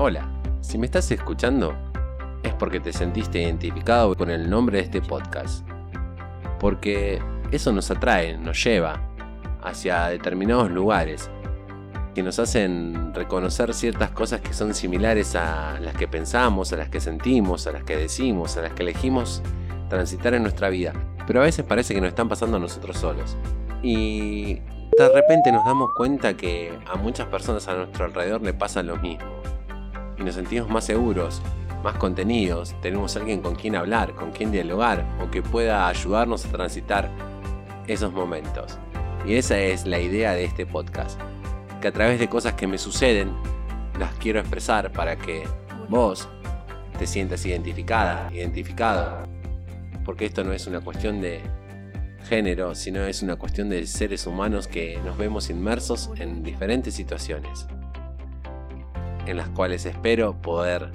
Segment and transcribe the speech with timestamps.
[0.00, 0.28] Hola,
[0.60, 1.74] si me estás escuchando
[2.44, 5.66] es porque te sentiste identificado con el nombre de este podcast.
[6.60, 9.02] Porque eso nos atrae, nos lleva
[9.60, 11.28] hacia determinados lugares
[12.14, 16.90] que nos hacen reconocer ciertas cosas que son similares a las que pensamos, a las
[16.90, 19.42] que sentimos, a las que decimos, a las que elegimos
[19.88, 20.92] transitar en nuestra vida.
[21.26, 23.36] Pero a veces parece que nos están pasando a nosotros solos.
[23.82, 24.60] Y
[24.96, 28.96] de repente nos damos cuenta que a muchas personas a nuestro alrededor le pasa lo
[28.98, 29.37] mismo
[30.18, 31.40] y nos sentimos más seguros,
[31.82, 36.50] más contenidos, tenemos alguien con quien hablar, con quien dialogar o que pueda ayudarnos a
[36.50, 37.10] transitar
[37.86, 38.78] esos momentos.
[39.24, 41.20] Y esa es la idea de este podcast,
[41.80, 43.32] que a través de cosas que me suceden,
[43.98, 45.44] las quiero expresar para que
[45.88, 46.28] vos
[46.98, 49.28] te sientas identificada, identificado.
[50.04, 51.42] Porque esto no es una cuestión de
[52.28, 57.66] género, sino es una cuestión de seres humanos que nos vemos inmersos en diferentes situaciones
[59.28, 60.90] en las cuales espero poder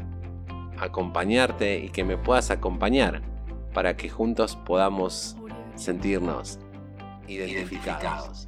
[0.79, 3.21] acompañarte y que me puedas acompañar
[3.75, 5.37] para que juntos podamos
[5.75, 6.59] sentirnos
[7.27, 8.47] identificados.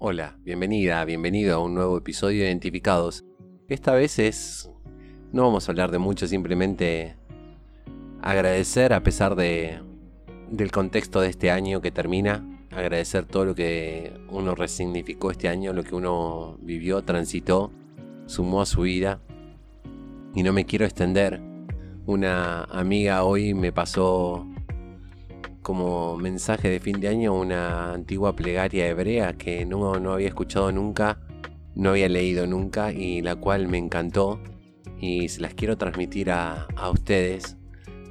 [0.00, 3.24] Hola, bienvenida, bienvenido a un nuevo episodio de Identificados.
[3.68, 4.70] Esta vez es
[5.32, 7.16] no vamos a hablar de mucho, simplemente
[8.22, 9.80] agradecer a pesar de,
[10.50, 15.72] del contexto de este año que termina, agradecer todo lo que uno resignificó este año,
[15.72, 17.70] lo que uno vivió, transitó,
[18.26, 19.20] sumó a su vida.
[20.34, 21.40] Y no me quiero extender.
[22.06, 24.46] Una amiga hoy me pasó
[25.62, 30.72] como mensaje de fin de año una antigua plegaria hebrea que no, no había escuchado
[30.72, 31.18] nunca,
[31.74, 34.40] no había leído nunca y la cual me encantó
[35.00, 37.56] y se las quiero transmitir a, ustedes.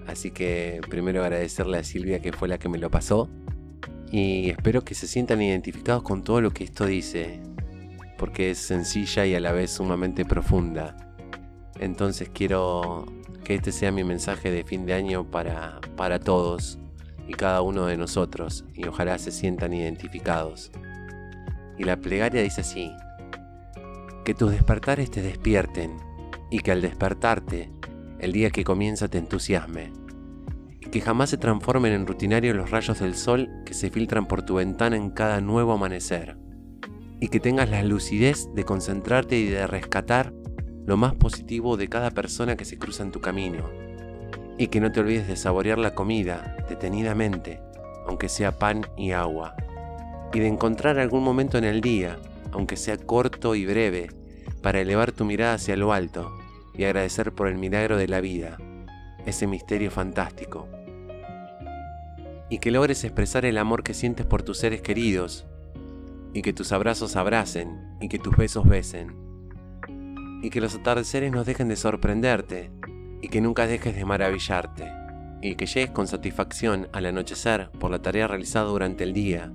[0.05, 3.30] Así que primero agradecerle a Silvia que fue la que me lo pasó.
[4.11, 7.42] Y espero que se sientan identificados con todo lo que esto dice,
[8.17, 10.95] porque es sencilla y a la vez sumamente profunda.
[11.80, 13.05] Entonces quiero
[13.43, 16.80] que este sea mi mensaje de fin de año para, para todos
[17.27, 20.71] y cada uno de nosotros, y ojalá se sientan identificados.
[21.77, 22.92] Y la plegaria dice así,
[24.23, 26.07] que tus despertares te despierten
[26.49, 27.71] y que al despertarte,
[28.19, 29.91] el día que comienza te entusiasme,
[30.80, 34.43] y que jamás se transformen en rutinario los rayos del sol que se filtran por
[34.43, 36.37] tu ventana en cada nuevo amanecer,
[37.19, 40.33] y que tengas la lucidez de concentrarte y de rescatar
[40.85, 43.69] lo más positivo de cada persona que se cruza en tu camino,
[44.58, 47.59] y que no te olvides de saborear la comida detenidamente,
[48.08, 49.55] aunque sea pan y agua,
[50.33, 52.17] y de encontrar algún momento en el día,
[52.52, 54.09] aunque sea corto y breve,
[54.61, 56.36] para elevar tu mirada hacia lo alto
[56.77, 58.58] y agradecer por el milagro de la vida,
[59.26, 60.67] ese misterio fantástico.
[62.49, 65.45] Y que logres expresar el amor que sientes por tus seres queridos,
[66.33, 69.15] y que tus abrazos abracen, y que tus besos besen,
[70.43, 72.71] y que los atardeceres nos dejen de sorprenderte,
[73.21, 74.92] y que nunca dejes de maravillarte,
[75.42, 79.52] y que llegues con satisfacción al anochecer por la tarea realizada durante el día,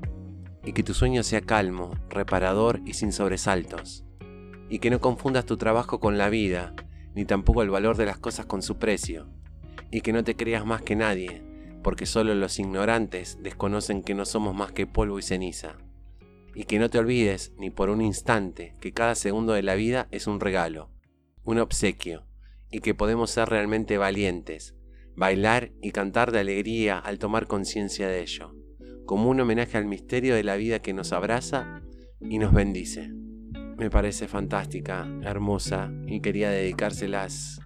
[0.65, 4.05] y que tu sueño sea calmo, reparador y sin sobresaltos.
[4.69, 6.75] Y que no confundas tu trabajo con la vida,
[7.15, 9.29] ni tampoco el valor de las cosas con su precio,
[9.91, 11.43] y que no te creas más que nadie,
[11.83, 15.77] porque solo los ignorantes desconocen que no somos más que polvo y ceniza,
[16.55, 20.09] y que no te olvides ni por un instante que cada segundo de la vida
[20.11, 20.91] es un regalo,
[21.45, 22.27] un obsequio,
[22.71, 24.75] y que podemos ser realmente valientes,
[25.15, 28.55] bailar y cantar de alegría al tomar conciencia de ello,
[29.05, 31.83] como un homenaje al misterio de la vida que nos abraza
[32.21, 33.22] y nos bendice
[33.83, 37.59] me parece fantástica, hermosa y quería dedicárselas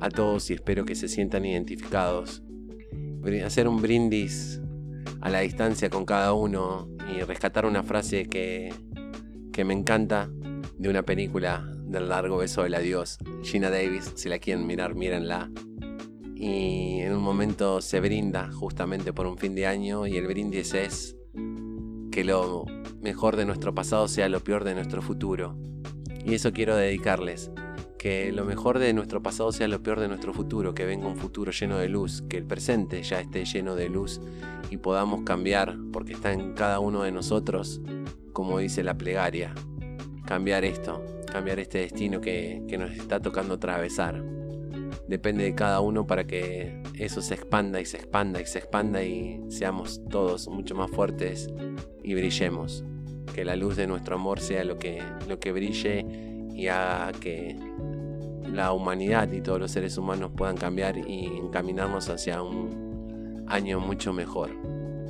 [0.00, 2.42] a todos y espero que se sientan identificados.
[3.44, 4.62] Hacer un brindis
[5.20, 8.72] a la distancia con cada uno y rescatar una frase que,
[9.52, 10.30] que me encanta
[10.78, 15.50] de una película del largo beso del adiós, Gina Davis, si la quieren mirar, mírenla.
[16.34, 20.72] Y en un momento se brinda justamente por un fin de año y el brindis
[20.72, 21.14] es
[22.12, 22.66] que lo
[23.00, 25.56] mejor de nuestro pasado sea lo peor de nuestro futuro.
[26.24, 27.50] Y eso quiero dedicarles.
[27.98, 31.16] Que lo mejor de nuestro pasado sea lo peor de nuestro futuro, que venga un
[31.16, 34.20] futuro lleno de luz, que el presente ya esté lleno de luz
[34.70, 37.80] y podamos cambiar, porque está en cada uno de nosotros,
[38.32, 39.54] como dice la plegaria,
[40.26, 44.22] cambiar esto, cambiar este destino que, que nos está tocando atravesar.
[45.12, 49.02] Depende de cada uno para que eso se expanda y se expanda y se expanda
[49.02, 51.50] y seamos todos mucho más fuertes
[52.02, 52.82] y brillemos
[53.34, 56.06] que la luz de nuestro amor sea lo que, lo que brille
[56.54, 57.58] y haga que
[58.46, 64.14] la humanidad y todos los seres humanos puedan cambiar y encaminarnos hacia un año mucho
[64.14, 64.48] mejor.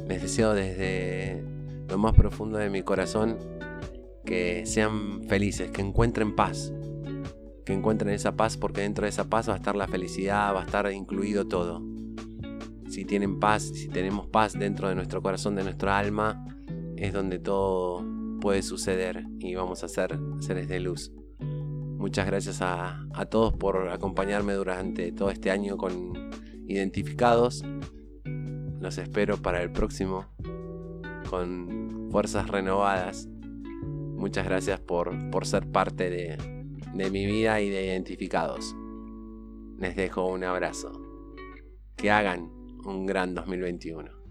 [0.09, 1.45] Les deseo desde
[1.89, 3.39] lo más profundo de mi corazón
[4.25, 6.73] que sean felices, que encuentren paz,
[7.65, 10.63] que encuentren esa paz porque dentro de esa paz va a estar la felicidad, va
[10.63, 11.83] a estar incluido todo.
[12.89, 16.45] Si tienen paz, si tenemos paz dentro de nuestro corazón, de nuestra alma,
[16.97, 18.05] es donde todo
[18.41, 21.13] puede suceder y vamos a ser seres de luz.
[21.41, 26.31] Muchas gracias a, a todos por acompañarme durante todo este año con
[26.67, 27.65] identificados.
[28.81, 30.27] Los espero para el próximo
[31.31, 33.29] con fuerzas renovadas.
[34.17, 36.62] Muchas gracias por, por ser parte de,
[36.95, 38.77] de mi vida y de identificados.
[39.79, 40.93] Les dejo un abrazo.
[41.97, 42.51] Que hagan
[42.85, 44.22] un gran 2021.